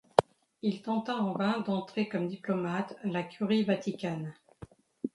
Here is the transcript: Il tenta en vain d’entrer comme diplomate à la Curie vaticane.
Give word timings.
Il 0.63 0.81
tenta 0.81 1.15
en 1.17 1.31
vain 1.33 1.59
d’entrer 1.59 2.09
comme 2.09 2.25
diplomate 2.27 2.93
à 3.03 3.07
la 3.07 3.21
Curie 3.21 3.63
vaticane. 3.63 4.33